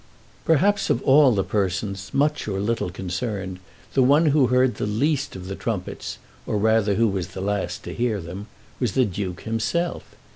[0.45, 3.59] Perhaps of all the persons, much or little concerned,
[3.93, 7.83] the one who heard the least of the trumpets, or rather who was the last
[7.83, 8.47] to hear them,
[8.79, 10.15] was the Duke himself.